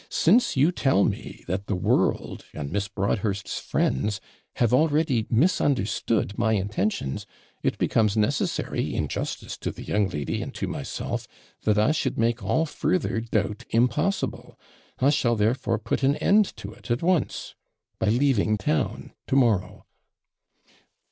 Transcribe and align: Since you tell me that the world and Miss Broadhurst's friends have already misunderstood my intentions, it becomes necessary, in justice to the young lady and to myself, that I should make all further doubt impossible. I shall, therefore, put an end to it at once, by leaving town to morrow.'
Since 0.09 0.57
you 0.57 0.71
tell 0.71 1.03
me 1.03 1.43
that 1.45 1.67
the 1.67 1.75
world 1.75 2.45
and 2.55 2.71
Miss 2.71 2.87
Broadhurst's 2.87 3.59
friends 3.59 4.19
have 4.55 4.73
already 4.73 5.27
misunderstood 5.29 6.35
my 6.39 6.53
intentions, 6.53 7.27
it 7.61 7.77
becomes 7.77 8.17
necessary, 8.17 8.95
in 8.95 9.07
justice 9.07 9.57
to 9.59 9.69
the 9.69 9.83
young 9.83 10.09
lady 10.09 10.41
and 10.41 10.55
to 10.55 10.65
myself, 10.65 11.27
that 11.65 11.77
I 11.77 11.91
should 11.91 12.17
make 12.17 12.41
all 12.41 12.65
further 12.65 13.21
doubt 13.21 13.63
impossible. 13.69 14.59
I 14.97 15.11
shall, 15.11 15.35
therefore, 15.35 15.77
put 15.77 16.01
an 16.01 16.15
end 16.15 16.57
to 16.57 16.73
it 16.73 16.89
at 16.89 17.03
once, 17.03 17.53
by 17.99 18.07
leaving 18.07 18.57
town 18.57 19.13
to 19.27 19.35
morrow.' 19.35 19.85